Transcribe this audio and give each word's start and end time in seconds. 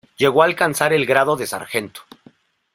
Llegó 0.17 0.41
a 0.41 0.45
alcanzar 0.47 0.93
el 0.93 1.05
grado 1.05 1.35
de 1.35 1.45
sargento. 1.45 2.01